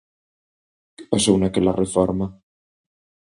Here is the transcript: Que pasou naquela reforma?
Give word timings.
Que 0.95 1.03
pasou 1.11 1.35
naquela 1.39 1.77
reforma? 1.83 2.27